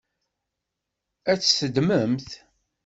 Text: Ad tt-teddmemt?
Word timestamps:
Ad 1.31 1.39
tt-teddmemt? 1.39 2.29